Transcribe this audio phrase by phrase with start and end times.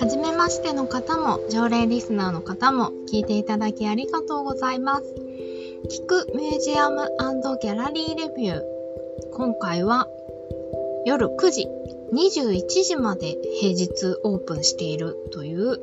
[0.00, 5.04] はじめましての方も、常連リスナーの方も、聞いていただきありがとうございます。
[5.04, 7.02] 聞くミュージアム
[7.60, 8.62] ギャラリーレビュー。
[9.34, 10.08] 今回は、
[11.04, 11.68] 夜9時、
[12.14, 15.78] 21時まで平日オープンしているという、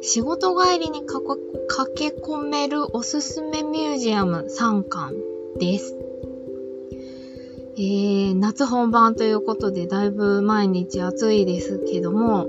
[0.00, 5.12] 仕事帰りに駆け込めるおすすめミュージアム3巻
[5.58, 5.94] です。
[7.76, 12.46] えー、夏本番ということでだいぶ毎日暑いですけども、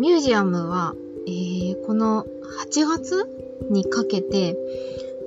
[0.00, 0.94] ミュージアムは、
[1.26, 2.26] えー、この
[2.70, 3.28] 8月
[3.70, 4.56] にかけて、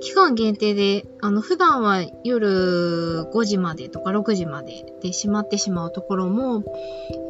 [0.00, 6.62] 期間限定で、あの、普段は夜5時までとか6時までで閉まってしまうところも、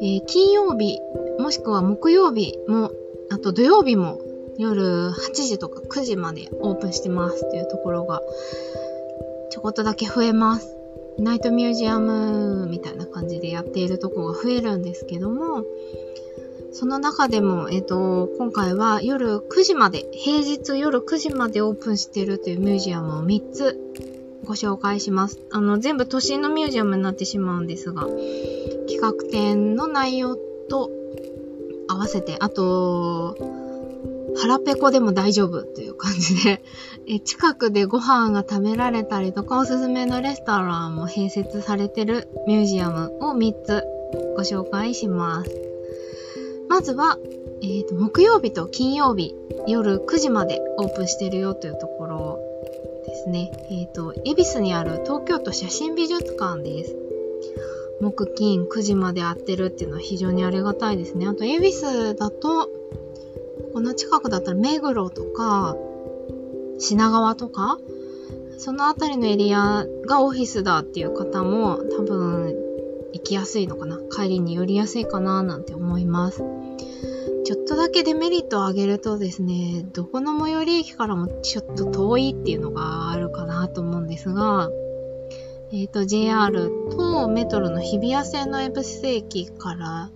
[0.01, 0.99] えー、金曜日、
[1.39, 2.91] もしくは木曜日も、
[3.31, 4.19] あと土曜日も
[4.57, 8.21] 夜8時とか9時までオープンしてますっていうところが、
[9.49, 10.75] ちょこっとだけ増えます。
[11.17, 15.65] ナイトミュージアムみたいな感じでやっているとこが増えるんですけども、
[16.71, 23.79] その中でも、えっ、ー、と、今回は夜9時まで、平日夜9時までオープンしているというミュージアムを3つ
[24.45, 25.39] ご紹介します。
[25.51, 28.07] あの、全部都心のミュージアムになってしまうんですが、
[28.87, 30.91] 企画展の内容と
[31.87, 33.37] 合わせて、あと、
[34.37, 36.61] 腹ペコでも大丈夫という感じで
[37.07, 43.83] え、近くでご飯が食べられたりとか、おすすめのレストランも併設されてるミュージアムを3つ
[44.35, 45.68] ご紹介します。
[46.69, 47.17] まずは、
[47.61, 49.35] えーと、木曜日と金曜日
[49.67, 52.39] 夜9時までオープンしてるよというところ
[53.05, 53.51] ですね。
[53.71, 56.95] えっ、ー、と、恵比寿にある東京都写真美術館です。
[57.99, 61.27] 木金9時までやってるっていうのは非常にありがたいですね。
[61.27, 62.69] あと、恵比寿だと、
[63.73, 65.75] この近くだったら目黒とか、
[66.77, 67.79] 品川とか、
[68.59, 72.55] そのあたりのエリアがオフィスだっていう方も多分
[73.13, 76.43] 行きやすいのかな帰りに寄りやすいかななんて思います。
[77.49, 84.69] ちょっとだけデメリットを挙げるとですね、どこの最寄り駅からもちょっと遠いっていうのがあるかなと思うんですが、
[85.71, 90.11] えっ、ー、と、JR とメトロの日比谷線の恵比寿駅から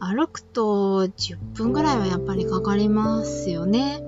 [0.00, 4.02] 歩くと10分ぐらいはやっぱりかかりますよね。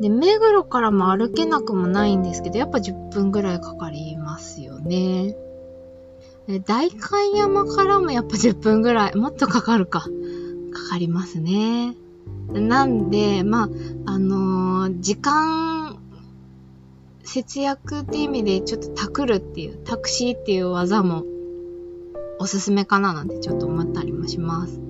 [0.00, 5.36] で、目黒からも歩けなくもないんですけど、やっぱ10分ぐらいかかりますよね。
[6.66, 10.08] 大観山からもやっぱ10分ぐらい、もっとかかるか。
[10.72, 11.94] かかりますね。
[12.52, 13.68] なんで、まあ、
[14.06, 15.98] あのー、時間
[17.24, 21.24] 節約って意味でちょっとタクるっていう、タクシーっていう技も
[22.38, 24.80] おすすめかななんてちょっと思ったりもします。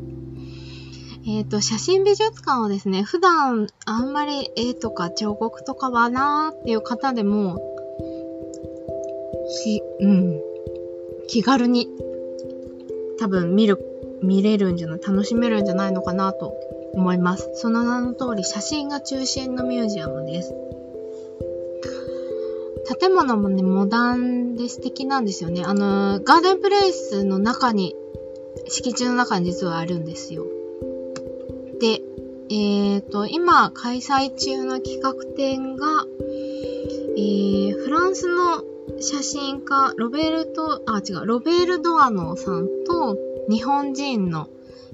[1.24, 7.60] えっ、ー、と、写真美術館はですね、普段あんまり絵とか彫刻とかはなーっていう方でも、
[9.48, 10.40] し、うん、
[11.28, 11.88] 気軽に
[13.20, 13.78] 多分見る、
[14.22, 16.54] 見れるんじゃない、楽しめるんじゃないのかなと
[16.94, 17.50] 思います。
[17.54, 20.54] その名の通り写真が中心のミュージアムです。
[23.00, 25.62] 建物もね、モダンで素敵なんですよね。
[25.64, 27.94] あの、ガーデンプレイスの中に、
[28.68, 30.44] 敷地の中に実はあるんですよ。
[31.80, 32.00] で、
[32.50, 36.06] えっ、ー、と、今開催中の企画展が、
[37.16, 38.62] えー、フランスの
[39.00, 43.16] 写真家、ロベルト、あ、違う、ロベール・ドアノーさんと、
[43.48, 44.48] 日本人の、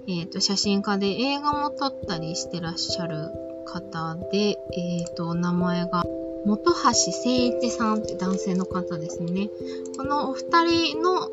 [0.06, 3.28] え、ー、と、写真家で映画も撮ったりしてらっしゃる
[3.66, 6.04] 方で、えっ、ー、と、名前が、
[6.46, 9.50] 本橋誠一さんって男性の方ですね。
[9.96, 11.28] このお二人の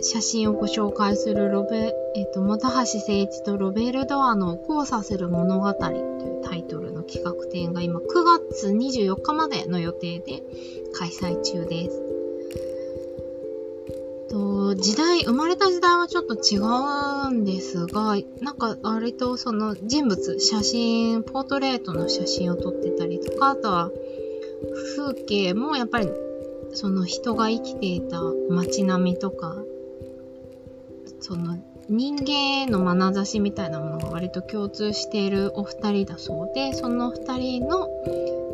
[0.00, 8.04] 写真をご紹介するロベ、えっ、ー、と、本橋誠一とロベル・ドアの交差する物語というタイトルの企画展が今9
[8.50, 10.42] 月24日までの予定で
[10.94, 12.07] 開催中です。
[14.38, 23.90] と時代、生まれた時代はちょっと違うんですが、なんか割とその人物、写真、ポートレートの写真を撮ってたりとか、あとは
[24.96, 26.08] 風景もやっぱり
[26.72, 29.56] その人が生きていた街並みとか、
[31.20, 31.58] その
[31.88, 37.88] 人間への眼差しみたいなものが割と共通しているお二人だそうで、その二人の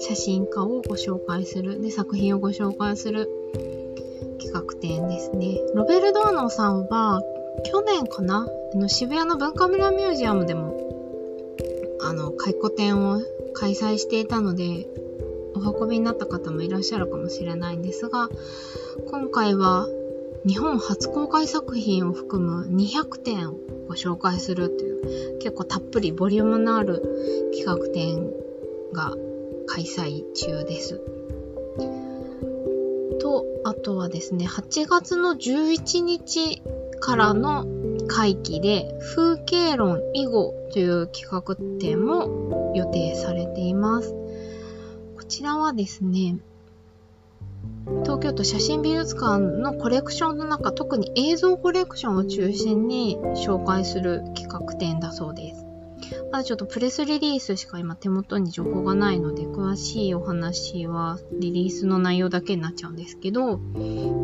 [0.01, 3.29] 写真家をご紹介する、で、作品をご紹介する
[4.45, 5.59] 企画展ですね。
[5.75, 7.23] ロベル・ドーノさんは、
[7.65, 10.77] 去年かなあの渋谷の文化村ミュージアムでも、
[12.03, 13.21] あの、回顧展を
[13.55, 14.87] 開催していたので、
[15.55, 18.29] お運びになった方もいらっしゃるかもしれないんですが、
[19.11, 19.89] 今回は
[20.47, 23.55] 日本初公開作品を含む200点を
[23.89, 28.31] ご紹介するという結構たっぷりボリュームのある企画展
[28.93, 29.15] が
[29.67, 31.01] 開催中です。
[33.19, 36.63] と、あとはですね、8月の11日
[37.01, 37.67] からの
[38.07, 44.15] 会期で風景論以後という企画展も予定されています。
[45.17, 46.39] こちらはですね、
[48.03, 55.64] 東京都写真美術館のコレクションの中、特に映像コレクションを中心に紹介する企画展だそうです。
[56.35, 63.61] まだちょっとプレスリリースしか今手元に情報がないので、詳しいお話はリリースの内容だけになっちゃうんですけど、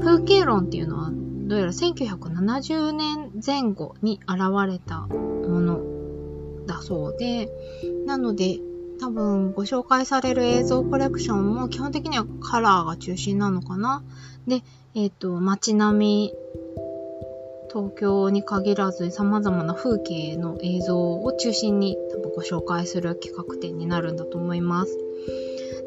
[0.02, 7.48] 風景論っていうのはどうやら1970年前後に現れたものだそうで、
[8.06, 8.58] なので
[8.98, 14.02] 多分ご紹介される映像コレクションも基本的にはカラーが中心なのかな。
[14.48, 14.64] で、
[14.96, 16.34] えっ、ー、と、街並み、
[17.72, 24.98] 東京に限らず様々な風景の映像を中心に多分ご紹介する企画展になるんだと思います。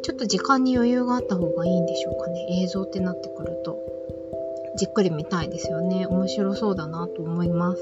[0.01, 2.62] ちょっと時間に余裕があった方がいいんでしょうかね。
[2.62, 3.77] 映像ってなってくると。
[4.77, 6.07] じっくり見たいですよね。
[6.07, 7.81] 面白そうだなと思います。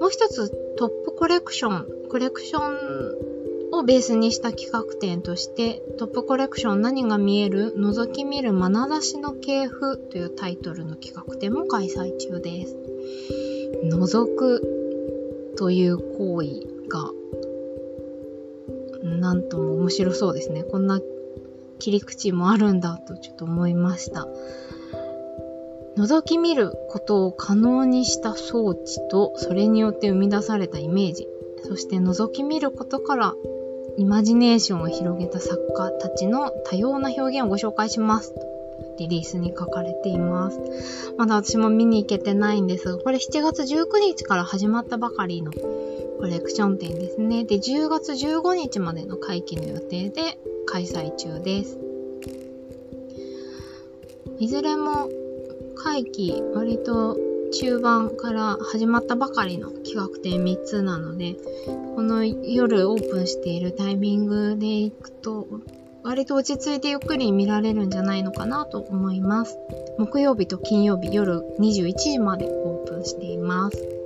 [0.00, 3.37] もう一つトップコレクション、コレクション
[3.78, 12.76] をベースにした企画展としてトップコレクション何が見える覗き見る眼差しの系譜というタイトルの企画展も開催中です。
[13.84, 16.48] 覗くという行為
[16.88, 17.12] が
[19.04, 20.64] なんとも面白そうですね。
[20.64, 21.00] こんな
[21.78, 24.26] 切り口もあるんだとちょっと思いました。
[25.96, 31.28] 覗き見ることを可能にした装置とそれによって生み出されたイメージ
[31.64, 33.34] そして覗き見ることから
[33.98, 38.32] イマジネーションを広げた作家たちの多様な表現をご紹介します。
[38.96, 40.60] リリースに書かれています。
[41.18, 47.42] まだ私も見に行けてないんですが、これ7月19日から始まったばかりのコレクション展ですね。
[47.42, 51.76] で、10月15日までの会期の予定で開催中です。
[54.38, 55.08] いずれも
[55.74, 57.16] 会期割と
[57.52, 61.36] 中盤から始まったばかりの企画展3つなので、
[61.94, 65.46] この夜オープンしているタイミングで行くと、
[66.02, 69.58] 割と落ち着いてゆっくり見られるんじゃないのかなと思います。
[69.98, 73.98] 木曜日と金曜日夜21時までオープンしています。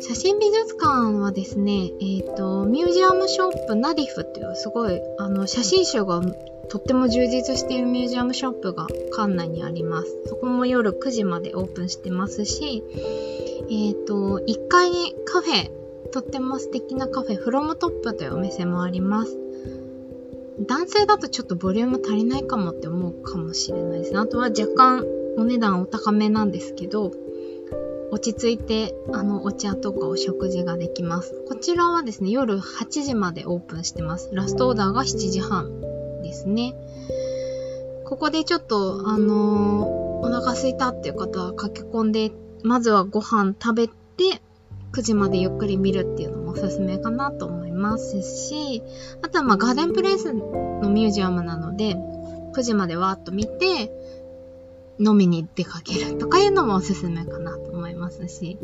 [0.00, 6.22] 写真美術館はですね、えっ、ー、と、ミュージアムショップナディフっていうすごい、あの、写真集が
[6.70, 10.16] とっても充実しているミュージアムショップが館内にあります。
[10.26, 12.84] そこも夜9時までオープンしてますし、
[13.68, 15.70] えっ、ー、と、1階にカフェ、
[16.12, 19.36] とっても素敵なカフェ、フロムトップというお店もあります。
[20.60, 24.18] 男性だとちょっとボリューム足りないかもって思うかもしれないですね。
[24.18, 25.06] あとは若干
[25.38, 27.10] お値段お高めなんですけど、
[28.12, 31.34] 落ち着いて、あの、お茶とかお食事ができます。
[31.48, 34.30] こちらはですね、夜8時までオープンしてます。
[34.32, 35.79] ラストオーダーが7時半
[36.30, 36.74] ですね。
[38.04, 42.32] ここでちょっと、あのー、お腹空いたっていう方は駆け込んで、
[42.62, 43.94] まずはご飯食べて、
[44.92, 48.82] 9時までゆっくり見るっていうのもおすすめかなと思いますし、
[49.22, 51.96] あとはまあガーデンプレイスのミュージアムなので、
[52.52, 53.92] 9時までわーっと見て、
[55.00, 58.58] 飲みに出かけるとかいうのもおすすめかなと思いますし、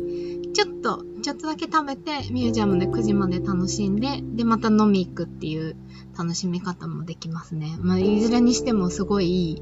[0.53, 5.75] ちょっと、ちょっとだけ食べてミュージアムで9時まで楽しんで、で、また飲み行くっていう
[6.17, 7.75] 楽しみ方もできますね。
[7.79, 9.61] まあ、いずれにしてもすごいい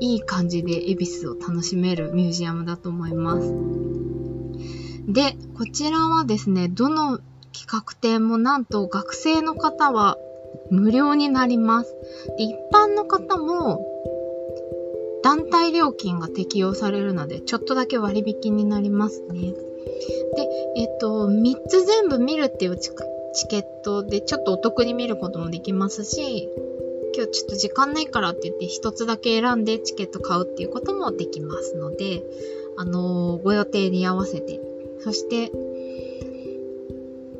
[0.00, 3.54] い、いい感じで恵比寿を楽しめるミュージアムだと思います。
[5.06, 7.20] で、こちらはですね、どの
[7.52, 10.18] 企画展もなんと学生の方は
[10.70, 11.96] 無料になります。
[12.36, 13.86] で一般の方も
[15.26, 19.40] 団体料金が適用されるので、ちょっとだけ割引になりますね。
[19.40, 19.56] で、
[20.76, 22.92] えっと、3つ全部見るっていうチ
[23.48, 26.48] ケットでちょっとお得に見ることもできますし、
[27.16, 32.22] 今日ちょっと時間ないからって言って1つだけ選んでチケット買うっていうこともできますので、
[32.76, 34.60] あのー、ご予定に合わせて。
[35.00, 35.50] そして、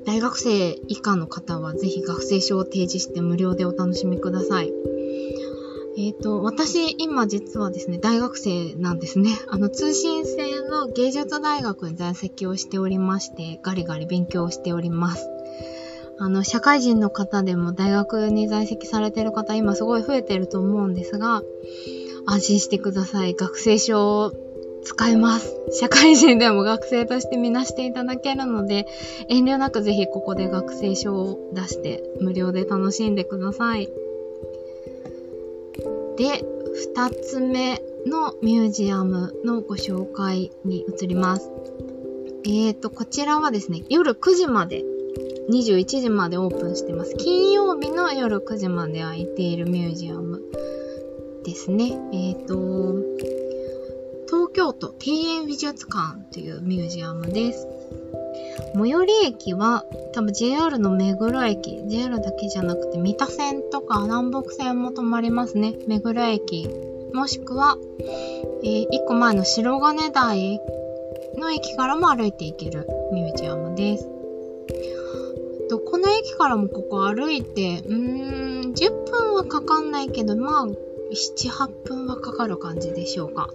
[0.05, 4.73] 大学生以下の方はぜひ学生証を提示して無料でお楽しみください。
[5.99, 9.31] えっ、ー、と、私、今実はですね、大学生なんですね。
[9.49, 15.27] あの、通信制の芸術大学に在籍をしておりまして、ガリガリ勉強をしております。
[16.19, 21.43] あの、社会人の方でも大学に在籍されてる方、今すごい増えてると思うんですが、
[22.27, 23.35] 安心してください。
[23.35, 24.33] 学生証を
[24.83, 25.55] 使えます。
[25.73, 28.87] 社会人でも学生としてみなしていただけるので、
[29.29, 33.89] 遠慮なくぜひここで学生証を出して無料で楽しんでください。
[36.17, 36.45] で、
[36.75, 41.51] 二つ目のミュージアムのご紹介に移ります。
[42.45, 44.85] えーと、こちらはですね、夜9時まで、
[45.51, 47.15] 21時までオープンしてます。
[47.17, 50.43] 金曜日の夜9時まで空いているミュージアム
[51.45, 51.99] ですね。
[52.13, 52.97] えーと、
[54.27, 57.69] 東京都庭園美術館というミュージアムです。
[58.75, 65.75] 最寄り駅は多分 JR の目黒駅、JR だけじゃなくて三田線とか南北線も止まりますね。
[65.87, 66.69] 目黒駅。
[67.13, 67.79] もしくは、
[68.63, 70.61] えー、1個前の白金台
[71.39, 74.09] の駅からも歩いて行けるミュージアムです。
[75.69, 83.51] とこの駅からもここ歩いて、うーん、10分はかかんないけど、まあ、7、8分はかかる感じでしょうか。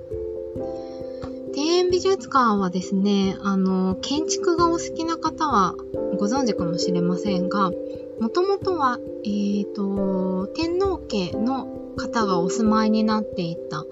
[1.71, 5.75] 園美術館はですね、あの、建築がお好きな方は
[6.17, 7.71] ご存知かもしれませんが、
[8.19, 11.65] もともとは、え、ー、と、天皇家の
[11.97, 13.83] 方がお住まいになっていた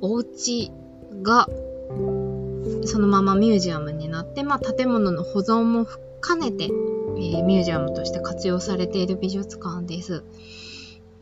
[0.00, 0.70] お家
[1.22, 1.48] が、
[2.84, 5.86] そのままミュージアムになって、まあ、建物の保存も
[6.26, 10.24] 兼ねて、えー、ミュージアムとして活用されている美術館です。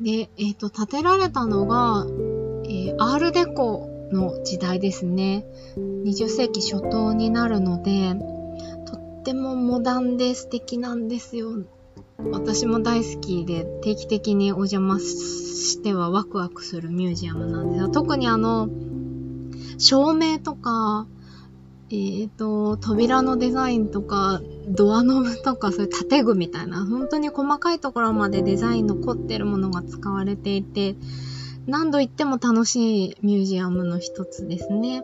[0.01, 2.07] で、えっ、ー、と、建てられたのが、
[2.65, 5.45] えー、アールデコの時代ですね。
[5.77, 8.15] 20世紀初頭になるので、
[8.87, 11.51] とってもモダンで素敵なんですよ。
[12.19, 17.89] 私も大好きで定期的にお邪魔してはワクワクするミュージアムなんですよ。
[17.89, 18.69] 特にあの、
[19.79, 21.07] 照明とか、
[21.91, 30.97] えっ、ー、と、扉のデザインとか、ドアノブとか、そういう建具みたいな、本当に細かいところまでデザインの凝ってるものが使われていて、
[31.67, 35.03] 何度行っても楽しいミュージアムの一つですね。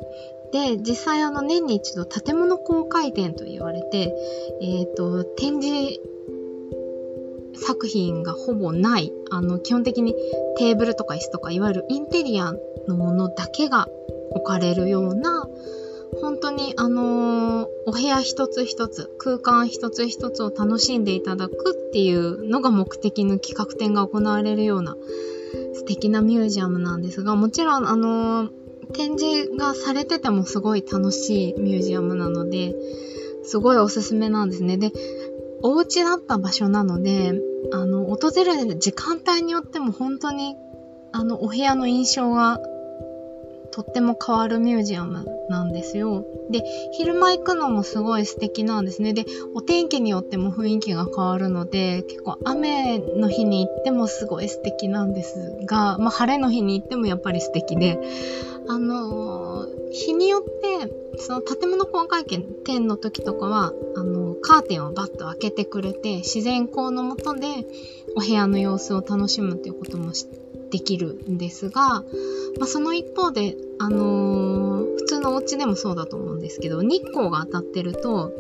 [0.53, 4.15] で、実際あの年に一度建物公開展と言われて、
[4.61, 6.01] えっ、ー、と、展示
[7.55, 10.15] 作品がほぼない、あの、基本的に
[10.59, 12.53] テーブルとか椅子とか、いわゆるインテリア
[12.87, 13.89] のものだけが
[14.31, 15.49] 置かれるような、
[16.21, 24.97] 本当にあのー、お部屋一つ一つ、空間一つ一つを楽しんでいただくっていうのが目的の企画展が行われるような
[25.75, 28.51] 素敵なミュージアムなんですが、もちろんあの、
[28.93, 32.75] 展示がされててもすごい楽しいミュージアムなので、
[33.45, 34.77] すごいおすすめなんですね。
[34.77, 34.93] で、
[35.63, 37.41] お家だった場所なので、
[37.73, 40.57] あの、訪れる時間帯によっても本当に、
[41.13, 42.59] あの、お部屋の印象が
[43.71, 46.25] とっても変わるミュージアムなんですよ。
[46.51, 49.13] で、昼間行くのもすごい素敵なんですね。
[49.13, 58.01] で、お天気によっても雰囲気が変わるので、結構雨の日に行ってもすごい素敵なんですが、まあ晴れの日に行ってもやっぱり素敵で、
[58.69, 67.67] あのー、日によって、その建物公開店の時とかは、あのー、カーテンをバッと開けてくれて、自然光のもとで
[68.17, 70.13] お部屋の様子を楽しむっていうことも
[70.71, 72.03] できるんですが、
[72.59, 74.72] まあ、その一方で、あのー、
[75.03, 78.33] 普通のお家でもそうだと思うんですけど、日光が当たってると、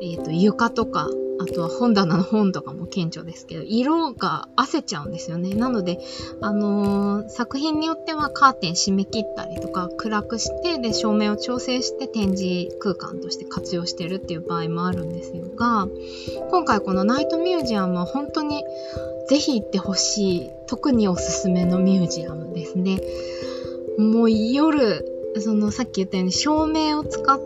[0.00, 1.08] えっ、ー、と、床とか、
[1.40, 5.54] あとは本棚の本とかも顕著ですけど、色が汗ちゃうんですよね。
[5.54, 5.98] なので、
[6.42, 15.88] あのー、作品によってはカーテン閉め切ったりとか、暗くして、で、照明を調整して展示空間として活用してるっていう場合もあるんですが、
[16.50, 18.62] 今回このナイトミュージアムは本当に
[19.28, 23.00] ぜひ行ってほしい、特におすすめのミュージアムですね。
[23.98, 25.04] もう夜、
[25.38, 27.40] そのさっき言ったように照明を使っ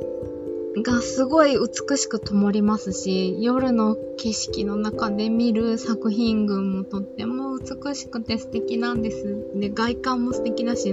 [0.83, 9.47] がすごい美しく灯りますし、夜の景色の中で見る作品群もとっても美しくて素敵なんです。
[9.55, 10.93] で、外観も素敵だし、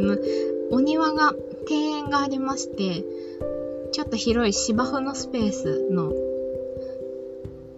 [0.70, 1.34] お庭が、
[1.70, 3.04] 庭園がありまして、
[3.92, 6.14] ちょっと広い芝生のスペースの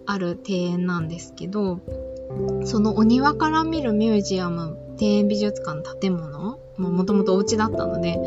[0.06, 1.80] ある庭園なんですけど、
[2.64, 8.18] そのお庭から見るミュージアム、庭園美術館の建物もともとお家だったので、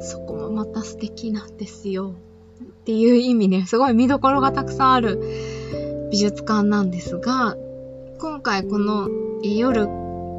[0.00, 2.14] そこもまた素敵なんですよ。
[2.62, 5.20] っていう意味ね、すごい見どころがたくさんある
[6.10, 7.56] 美術館なんですが、
[8.18, 9.08] 今回この
[9.42, 9.86] 夜、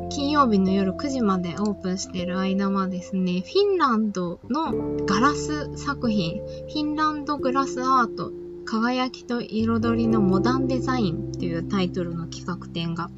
[0.09, 8.31] 金曜日の夜9時までオープンしている間はですね、フィンランドのガラス作品、フィンランドグラスアート
[8.65, 13.09] 輝きと彩りのモダンデザインというタイトルの企画展が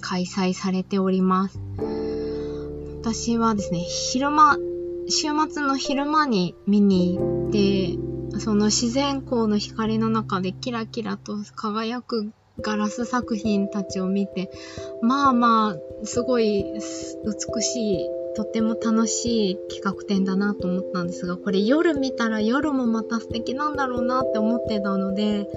[0.00, 1.60] 開催されております。
[3.06, 4.56] 私はですね、昼間、
[5.08, 14.50] 週末の昼間に見に行って、その自然光の光の中でキラキラと輝くガラス作品たちを見て、
[15.02, 25.48] まあまあ、すごい美しいとても楽しい企画展だなと思ったんですが、これ夜見たら夜もまた素敵なんだろうなって思ってたので、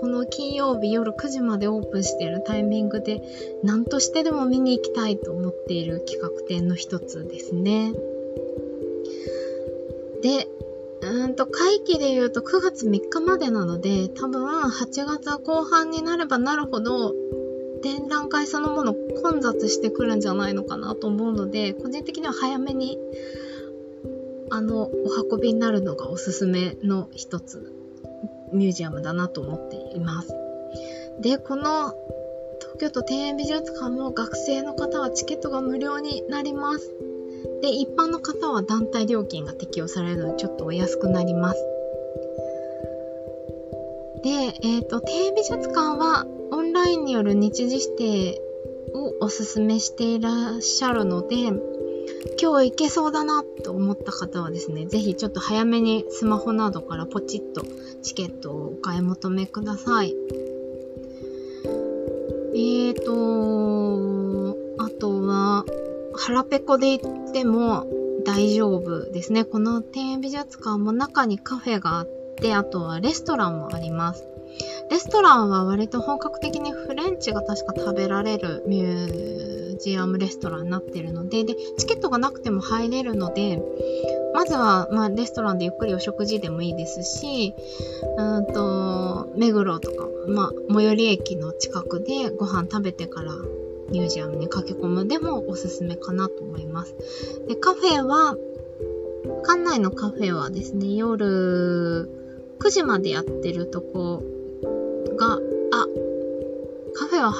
[0.00, 3.20] この金曜日夜9時までオープンしているタイミングで、
[3.64, 7.92] 何としてでも見に行きたいと思っている企画展の一つですね。
[10.22, 10.46] で、
[11.02, 17.12] うんと、会期で言うと9月3日までなので、多分8月後半になればなるほど、
[17.82, 22.98] 展覧会そのもの混雑してくるんじゃないのかなと思うので、個人的には早めに
[24.54, 24.90] あの、お
[25.34, 27.72] 運びになるのがおすすめの一つ、
[28.52, 30.36] ミュージアムだなと思っています。
[31.22, 31.94] で、この
[32.60, 36.94] 東京都庭園美術館も学生の方はチケットが無料になります。
[37.62, 41.66] で、一般の方は団体料金が適用されるのでちょっとお安くなります。
[44.22, 44.28] で、
[44.62, 46.26] えっ、ー、と、庭園美術館は
[46.82, 48.42] ラインによる日時指定
[48.92, 51.36] をおすすめしていらっしゃるので、
[52.42, 57.64] 今日行けそうだなと思った方はですね、ぜひちょっと早めにスマホなどからポチッと
[58.02, 60.16] チケットをお買い求めください。
[62.54, 65.64] えーと、あとは、
[66.14, 67.86] 腹ペコで行っても
[68.24, 69.44] 大丈夫ですね。
[69.44, 72.08] この庭園美術館も中にカフェがあっ
[72.40, 74.31] て、あとはレストランもあります。
[74.92, 83.62] レストランは割と本格的にフレンチが確か食べられるミュージアムレストランになってるので、で、チケットがなくても入れるので、
[84.34, 87.54] まずは、まあ、レストランでゆっくりお食事でもいいですし、
[88.18, 93.32] うんと、目黒とか、まあ、最寄り駅の近くでご飯食べてから
[93.88, 96.94] ミュージアムに駆け込むでもおすすめかなと思います。
[97.48, 98.36] で、カフェは、
[99.46, 102.10] 館内のカフェはですね、夜
[102.58, 104.22] 9時までやってるとこ
[105.16, 105.38] が、あ、
[106.94, 107.32] カフェは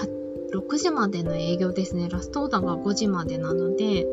[0.54, 2.08] 6時までの営業ですね。
[2.08, 4.06] ラストオーダーが5時までなので、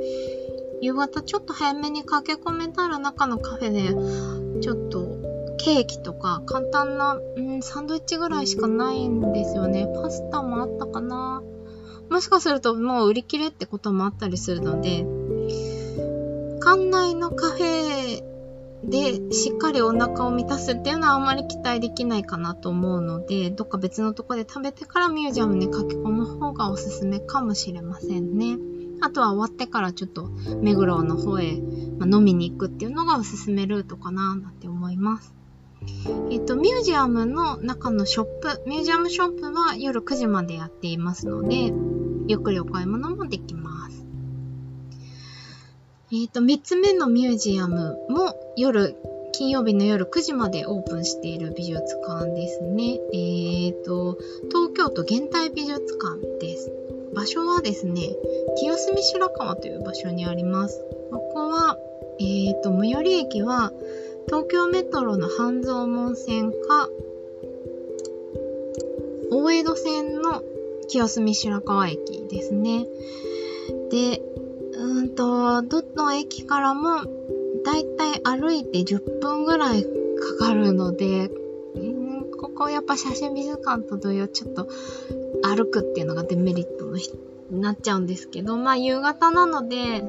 [0.81, 5.07] 夕方ちょっと早めに駆け込めたら中のカフェで、ちょっと
[5.57, 9.87] ケーキとか簡単な、うん、サンドイッチぐらいしかないんですよね。
[10.01, 11.43] パスタもあったかな。
[12.09, 15.05] もしかするともう売り切れってこともあったりするので、
[16.61, 18.28] 館内のカフェ
[18.83, 28.57] で、しっかりお腹を満たすっていうのはあんまり期待できないかなと思うので、どっか別のとこで食べてからミュージアムに駆け込む方がおすすめかもしれませんね。
[29.01, 30.29] あとは終わってからちょっと
[30.61, 35.33] 目黒の方へ、飲みに行くっていうのがおすすめルートかななんて思います。
[36.29, 41.73] えっと、ミュージアムの中のショップ、ミュージアムショップは夜9時までやっていますので、
[42.27, 43.98] ゆっくりお買い物もできます。
[46.11, 48.95] えっ、ー、と、3つ目のミュージアムも夜、
[49.31, 52.99] 金曜日の夜9時までオープンしている美術館ですね。
[53.13, 54.17] えっ、ー、と、
[54.47, 56.71] 東京都現代美術館です。
[57.13, 58.09] 場所はですね、
[58.57, 60.83] 清澄白河という場所にあります。
[61.11, 61.77] ここは、
[62.19, 63.71] えっ、ー、と、最寄り駅は、
[64.25, 66.89] 東京メトロの半蔵門線か、
[69.29, 70.41] 大江戸線の
[70.87, 72.87] 清澄白河駅ですね。
[73.91, 74.23] で、
[74.99, 77.05] うんと、どの駅からも、
[77.63, 81.27] だいたい歩いて10分ぐらいかかるので、
[81.77, 84.67] んここやっぱ写真美術館と同様ちょっと
[85.41, 90.03] 歩くっていうのがデメリットのになっちゃうんですけど、まあ夕方なので、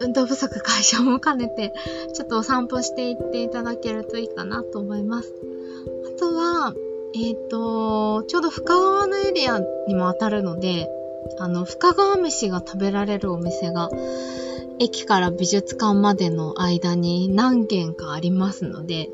[0.00, 1.72] 運動不足解消も兼ねて、
[2.12, 5.34] ちょっとお散歩していっていただけるといいかなと思います。
[6.06, 6.74] あとは、
[7.14, 9.58] えっ、ー、と、ちょうど深川のエリア
[9.88, 10.99] にも当たるので、
[11.38, 13.90] あの、深川飯が食べられるお店が、
[14.78, 19.10] 駅から美術館までの間に何軒かありますので、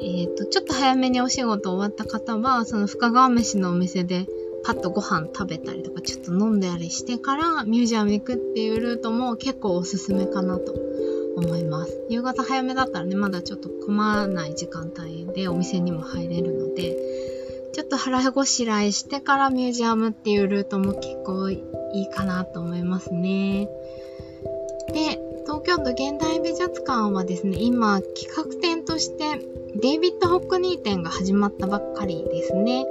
[0.00, 4.26] えっ、ー、と、ちょっと早めにお仕事終わった方は、その深川飯のお店で
[4.64, 10.74] パッとご飯食べたりとか、ちょっと飲んだりしてからミュージアム行くっていうルートも結構おすすめかなと
[11.36, 12.04] 思います。
[12.08, 16.96] 夕方早めだったらね、まだちょっと混まない時間帯でお店にも入れるので、
[17.74, 21.60] ちょっと腹ごしらえしてからミュージアムっていうルートも結構い
[21.92, 23.68] いかなと思いますね。
[24.92, 29.40] で、東京都現代美術館はですね、今企画展として
[29.74, 32.86] デイビッド・ホックニー展が始まったばっかりですね。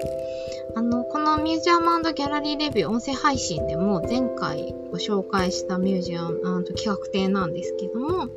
[0.76, 8.28] あの、このミュージアムギャラリーレビュー音声配信でも前回ご紹介したミュージアム、企画展なんですけども、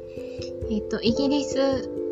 [0.71, 2.06] えっ、ー、と、イギリス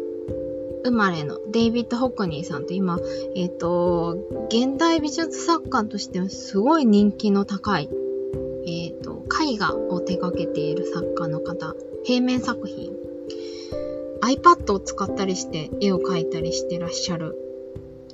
[0.85, 2.99] 生まれのデイビッド・ホックニーさんと今、
[3.35, 4.19] えっ、ー、と、
[4.49, 7.89] 現代美術作家としてすごい人気の高い、
[8.67, 12.93] えっ、ー、と、絵画を手掛けている作家の方、平面作品、
[14.21, 17.35] iPad を使ったりして絵を描いたりしてらっしゃる、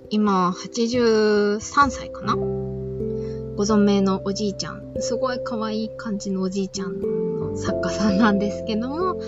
[0.09, 2.37] 今、83歳かな？
[2.37, 9.21] ご存命のおじいちゃん、すごい可愛い感じのおじいちゃんの作家さんなんですけども、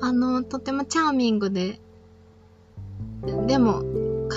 [0.00, 1.80] あの、とてもチャーミングで、
[3.46, 3.82] でも、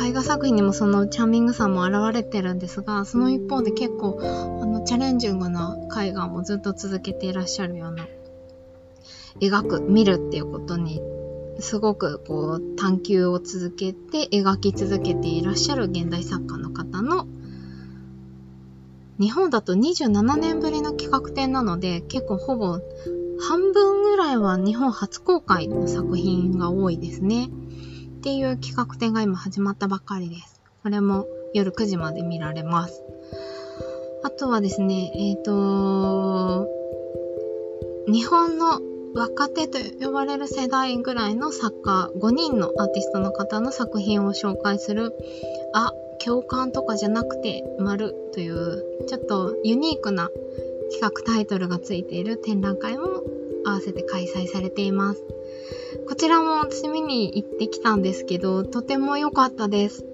[0.02, 8.08] 絵画作品にもそのチャーミングさも現れてるんですが、その一方で結構、あの、チャレンジングな絵画もずっと続けていらっしゃるような、
[9.40, 11.02] 描く、見るっていうことに、
[11.60, 17.28] すごくこう、探求を続けて描き続けていらっしゃる現代作家の方の、
[19.20, 22.80] 日本だと27年ぶりの企画展なので、結構ほぼ
[23.40, 27.50] 半分ぐぐらいは日本初公開の作品が多いですね。
[28.24, 30.62] っていう企画展が今始まったばっかりです。
[30.82, 33.04] これも夜9時まで見られます。
[34.24, 36.66] あとはですね、えっ、ー、と、
[38.08, 38.80] 日本の
[39.14, 45.12] 若手と呼ばれる世代ぐらいの作家5人のアーティストの方の作品を紹介する、
[45.74, 45.92] あ、
[46.24, 50.30] 共感とかじゃなくて、丸という、ちょっとユニークな
[50.94, 53.22] 企画タイトルがついている展覧会も
[53.66, 55.22] 合わせて開催されています。
[56.08, 60.06] こちらも私見に行ってきたんですけど、とても良かったです。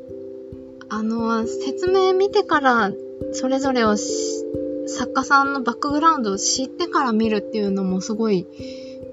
[0.89, 2.91] あの、説明見てから
[3.31, 8.47] それぞれを作家さんのバックグラウンドを知ってから見るっていうのもすごい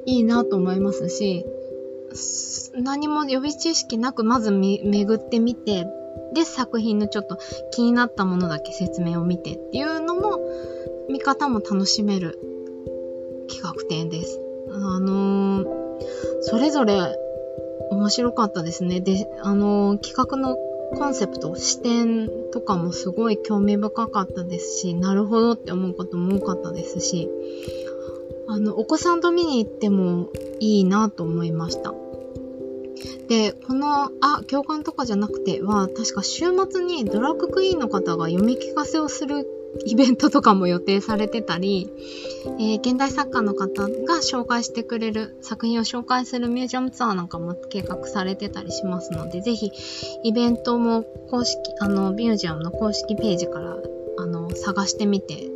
[0.06, 1.44] いいなと思いますし、
[2.74, 5.86] 何も予備知識なくまず巡ってみて、
[6.34, 7.38] で、作品のちょっと
[7.72, 10.40] 気になったものだけ説明を見てっていうのも、
[11.08, 12.38] 見方も楽しめる
[13.48, 14.40] 企画展です。
[14.70, 15.66] あのー、
[16.48, 17.16] それぞれ
[17.90, 19.00] 面白かったですね。
[19.00, 20.56] で、あの、企画の
[20.94, 27.28] コンセプト、視点とかもすごい興味深かったですし、なるほどって思うことも多かったですし、
[28.48, 30.30] あの、お子さんと見に行っても
[30.60, 31.92] いいなと思いました。
[33.28, 39.44] で、この、あ、共感とかじゃなくては、確か週末にドラッグクイーンの方が読み聞かせをする
[39.84, 41.90] イベントとかも予定されてたり、
[42.58, 49.70] えー、現代作家の方が紹介してくれる、作品を紹介するミュージアムツアーなんかも計画されてたりしますので、ぜひ、
[50.22, 53.76] イベントも公式、あの、ミュージアムの公式ページから、
[54.18, 55.50] あの、探してみて、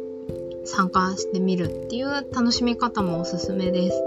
[0.64, 4.02] 参加してみるっていう楽しみ方もおすすめです。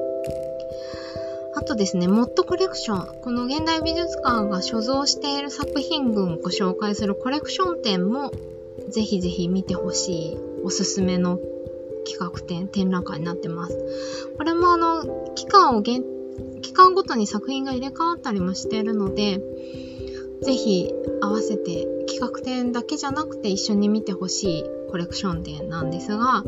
[1.55, 3.21] あとですね、モッドコレクション。
[3.21, 8.31] この現代美術館が所蔵している作品群をご紹介するコレクション展も
[8.93, 11.39] ぜひぜひ見てほしいおすすめの
[12.05, 14.29] 企画展、展覧会になってます。
[14.37, 16.01] これもあの、期間を、期
[16.73, 19.41] 間ごとに作品が入れ替わったりもしているので、
[20.43, 26.43] ぜひ合わせて企画展だけじゃなくて一緒に見てほしいコレクション展なんですが、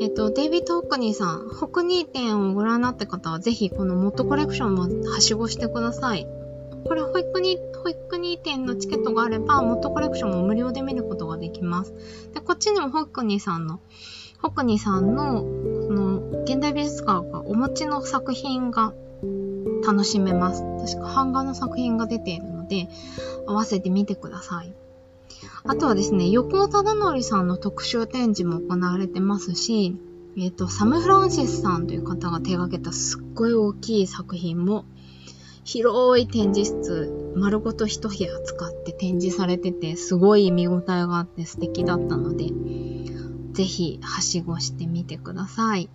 [0.00, 6.26] えっと、デイビッド・ホックニーさん、ホクニー展をご覧になった方はぜひこのモットコレクションもはしごしてください。
[6.86, 11.92] これ保育に、保育に店のチケットがあれば、モットコレクションも無料で見ることができます。
[12.32, 13.80] で、こっちにもホックニさんの、
[14.40, 18.94] ホックニさんの、その、現代美術館がお持ちの作品が
[19.86, 20.62] 楽しめます。
[20.62, 22.88] 確か版画の作品が出ているので、
[23.46, 24.74] 合わせてみてください。
[25.64, 29.96] あとはですね、横尾忠則さんの特集展示も行われてますし、
[30.38, 34.84] えっ、ー、と、サム・フランシスさんという方が手掛けたすっごい大きい作品も
[35.66, 42.52] 広い展示室、丸ごと一部屋使って展示されてて、すごい見応えがあって素敵だったので、
[43.52, 45.90] ぜひ、はしごしてみてください。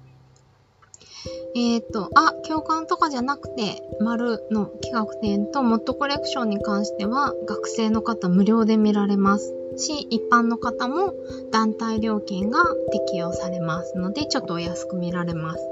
[1.55, 11.13] えっ、ー、と、あ、共感とかじゃなくて、丸の企画展とモットコレクションに関しては、学生の方無料で見られますし、一般の方も
[11.49, 12.59] 団体料金が
[12.91, 15.63] 適用されますので、ちょっとお安く見られます。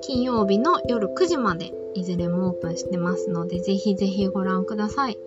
[0.00, 5.18] 金曜日の夜9時までいずれもオープンしてますので、ぜひぜひご覧ください。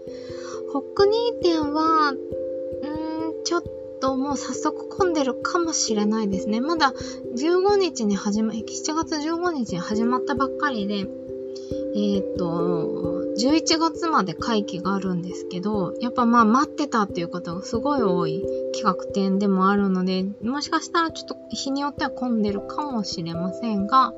[0.73, 3.63] ホックニー店は、うーん、ちょっ
[4.01, 6.62] ともう早速混んでるかもしれないですね。
[6.62, 6.93] まだ
[7.38, 10.95] 15日に始ま、7月15日に始まったばっかりで、
[11.95, 24.13] えっ、ー、と、11月まで会期があるんですけど、やっぱまあ待ってたっていう方がすごい多い企画展でもあるので、もしかしたらちょっと日によっては混んでるかもしれませんが、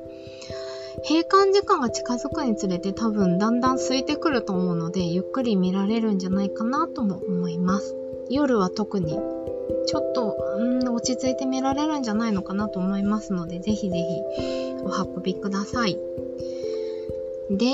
[1.04, 7.94] 閉館時間が近づくにつれて多分だんだん空いてくると思うので、ゆっくり見られるんじゃないかなとも思います。
[8.30, 9.18] 夜は特に
[9.86, 14.22] ちょっと、ん、落ち着いて見られるんじゃないのかなと思いますので、ぜひぜひ
[14.82, 15.98] お運びください。
[17.50, 17.64] で、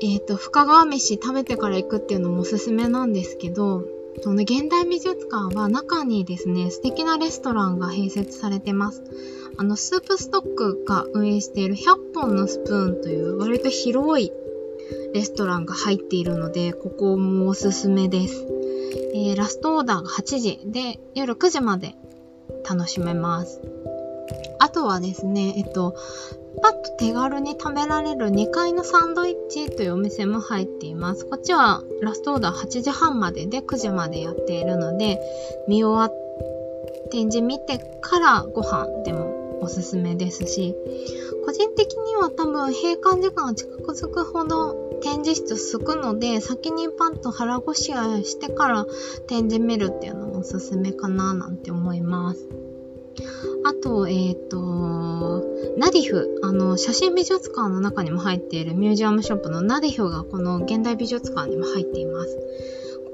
[0.00, 3.82] えっ、ー、と、深川飯食べてから行くっていうのもおすすめなんですけど、
[4.22, 9.02] その現代美術館は中にですね、素敵なレストランが併設されてます。
[9.56, 14.32] あの、スープストックが運営している100本のスプーンという割と広い
[15.14, 18.46] レストランが入っているので、ここもおすすめです。
[19.14, 21.94] えー、ラストオーダーが8時で夜9時まで
[22.68, 23.60] 楽しめます。
[24.58, 25.94] あとはですね、えっと、
[26.62, 31.24] パッと手軽に食べられる2階のサンドイッチというお店も入っています。
[31.26, 35.18] こっちはラストオーダー8時半までで9時までやっているので、
[35.68, 36.28] 見終わって
[37.10, 40.74] 展示見てからご飯でもおすすめですし、
[41.44, 48.86] 個人的には多分閉館時間が近づくほど展示室すくので、先にパッと腹ごしらえしてから
[49.26, 52.67] 展示見るっていうのもおすすめかななんて思います。
[53.64, 54.58] あと、えっ、ー、と、
[55.76, 62.36] ナディフ、あの、写真美術館の中にも入っているミュージアムショップのナディフがこの現代美術館にも入っています。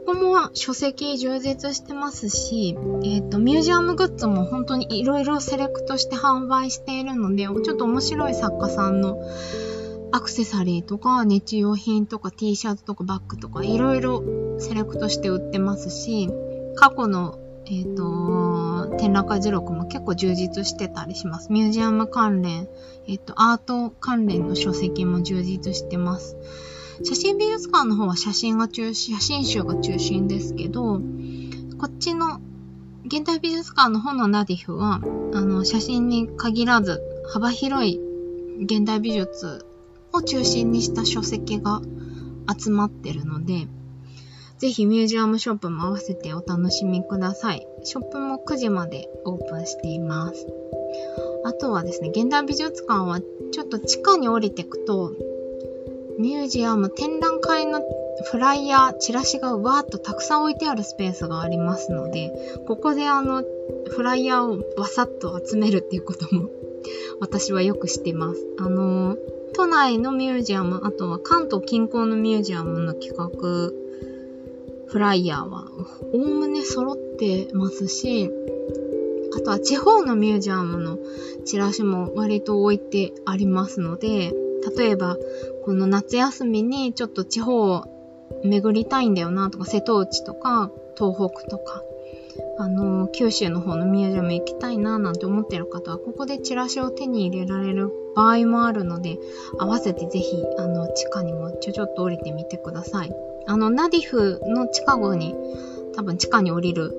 [0.07, 9.19] ここも書籍充実してますし、えっ、ー、と、ミュージアムグッズも本当に色々セレクトして販売しているので、ちょっと面白い作家さんの
[10.13, 14.23] アクセサリーとか日用品とか T シャツとかバッグとかいろいろ
[14.61, 16.29] セレクトして売ってますし、
[16.77, 21.53] 過去のえっ、ー、と、展覧会図録も結構充実してたりします。
[21.53, 22.69] ミュージアム関連、
[23.07, 26.37] えっ、ー、と、アート関連の書籍も充実してます。
[27.03, 31.01] 写真美術館の方は写真が中心、写真集が中心ですけど、
[31.79, 32.41] こっちの
[33.07, 35.01] 現代美術館の方のナディフは、
[35.35, 38.01] あの、写真に限らず幅広い
[38.63, 39.67] 現代美術
[40.13, 41.83] を中心にした書籍が
[42.57, 43.67] 集まってるので、
[44.59, 47.67] ぜひミュージアムショップも合わせてお楽しみください。
[47.83, 50.47] ショップも9時までオープンしています。
[51.45, 53.21] あとはですね、現代美術館は
[53.53, 55.13] ちょっと地下に降りていくと、
[56.19, 57.83] ミュージアム展覧会の
[58.31, 62.33] フライヤー、チラシがわーっとたくさん置いてあるスペースがありますので、
[62.67, 63.43] ここであの、
[63.91, 66.49] フライヤーをバサッと集めるっていうことも
[67.21, 68.47] 私はよくしてます。
[68.59, 69.17] あの、
[69.55, 73.84] 都内のミュージアム、あとは関東近郊のミュージアムの企画
[74.95, 75.67] フライヤーは、
[76.13, 78.31] おおむね揃ってますし、
[79.37, 80.99] あとは地方のミュージアムの
[81.45, 84.33] チラシも割と置いてありますので、
[84.79, 85.19] 例えば、
[85.65, 87.87] この夏休みにちょっと地方を
[88.45, 91.83] 巡りたいんだよなとか、瀬戸内とか、東北とか、
[92.59, 99.19] あの、九州の方のミュージアム行きたいななんて思ってる方は、ここでチラシを手に入れられる場合もあるので、
[99.59, 103.34] 合わせてぜひ、あの、地下にもちょちょっと降りてみてください。
[103.47, 105.35] あの、ナディフの近くに、
[105.95, 106.93] 多分地下に降りる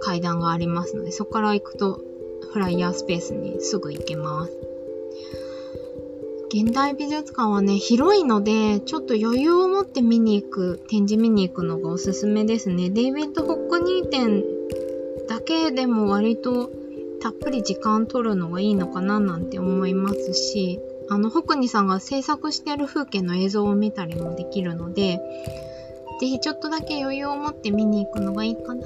[0.00, 2.00] 階段がありますので、そこから行くと
[2.52, 4.52] フライヤースペースにすぐ行けます。
[6.52, 12.90] 現代美術館はね、広いので、ちょっと余裕を持って見に行く、展示見に行くのがおすすめですね。
[12.90, 14.42] デイビッド・ホックニー展
[15.28, 16.70] だけでも割と
[17.20, 25.20] たっぷり時間取るのがいいのかななんて思いますし、あの、ホクニさんが制作してる風景の映像を見たりもできるので、
[26.20, 28.82] ぜひちょっとだけ余裕を持って見に行くのがいいかな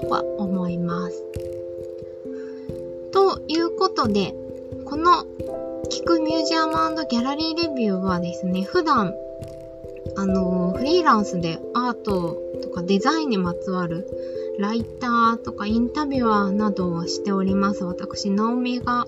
[0.00, 1.22] とは思います。
[3.12, 4.34] ということで、
[4.86, 5.26] この
[5.90, 6.72] 聞くミュージアム
[7.10, 9.12] ギャラリーレビューはですね、普段、
[10.16, 14.06] あの、フリーランスでアートとかデザインにまつわる
[14.58, 17.84] ライターとかインタビュアーなどをしております。
[17.84, 19.06] 私、ナオミが、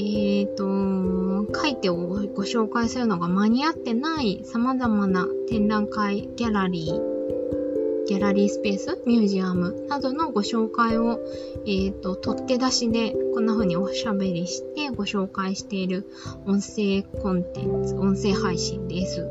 [0.00, 11.20] えーと、書いてをご紹介するのが間に合ってない様々な展覧会、ギャラリー、ギャラリースペース、ミュージアムなどのご紹介を、
[11.66, 16.10] えーと、取って出しでこんな風におしゃべりしてご紹介している
[16.46, 19.28] 音声コンテンツ、音声配信です。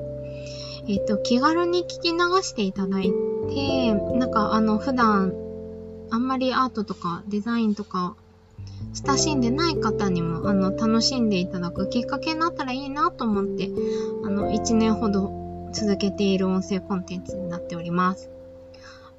[0.87, 3.11] えっ、ー、と、気軽に聞き流していただい
[3.49, 5.33] て、なんかあの、普段
[6.11, 8.15] あんまりアートとかデザインとか
[9.05, 13.69] 親しんでない方にも、あの、楽しんでいただくきっかけになったらいいなと思って、
[14.25, 18.29] あの、1年ほど続けている音声コンテンツになっております。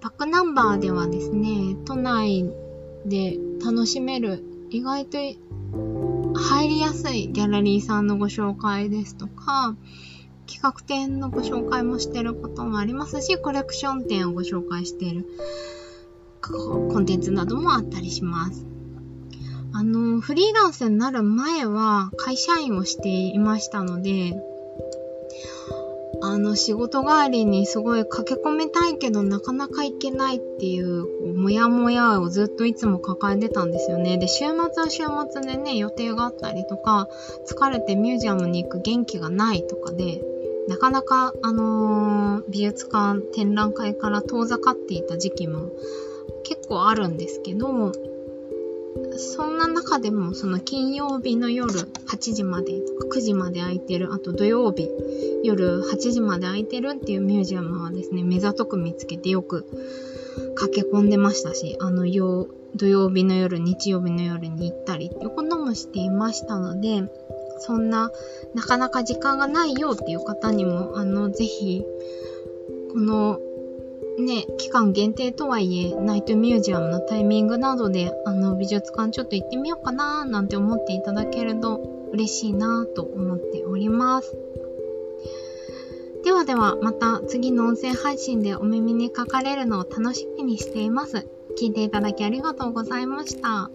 [0.00, 2.50] バックナンバーではですね、都内
[3.06, 9.76] で楽しめる、意外と入りやすいギャラリーさんのご紹介ですとか、
[10.46, 15.26] 企画展のご紹介もしてることもありますし、コレクション展をご紹介している
[16.40, 18.66] コンテンツなどもあったりします。
[19.72, 24.34] あの、フリーランスになる前は会社員をしていましたので、
[26.22, 34.18] あの、仕事帰りにすごい駆け込みたいけどなかなか行けないっていう、こうもやもやをずっといつも抱えてたんですよね。
[34.18, 37.08] で、週末は週末でね、予定があったりとか、
[37.46, 40.22] 疲れてミュージアムに行く元気がないとかで、
[40.68, 45.70] なかなか、あのー、美術館、展覧会から遠ざかっていた時期も
[46.44, 47.92] 結構あるんですけど、
[49.16, 54.88] そんな中でも、その金曜日の夜8時まで9時まで空いてる、あと土曜日
[55.44, 59.66] 夜8時まで空いてるっていうミュージアムはですね、目ざとく見つけてよく
[60.54, 62.02] 駆け込んでましたし、あの、
[62.76, 67.10] 土曜日の夜、日曜日の夜に行ったりっていうこともしていましたので、
[67.60, 68.10] そんな、
[68.54, 71.84] なかなか時間がないよっていう方にも、あの、ぜひ、
[72.92, 73.38] この
[74.20, 81.80] ね、期間限定とはいえ、ナイトミュージアムのタイミングなどで、あの、美術館ちょっと行ってみようかななんて思っていただけると
[82.12, 84.36] 嬉しいなと思っております。
[86.24, 91.26] ではでは、また次の音声配信でお耳にかかれるのを楽しみにしています。
[91.58, 93.70] 聞いていただきありがとうございました。